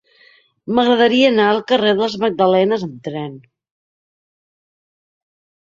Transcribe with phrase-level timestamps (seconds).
[0.77, 3.39] M'agradaria anar al carrer de les Magdalenes amb tren.